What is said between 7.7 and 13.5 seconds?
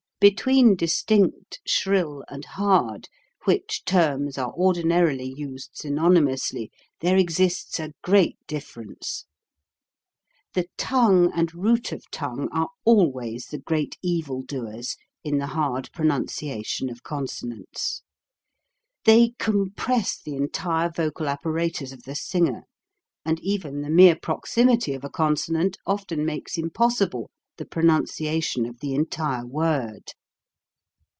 a great difference. The tongue and root of tongue are always